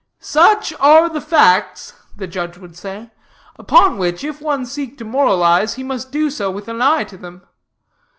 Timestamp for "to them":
7.03-7.43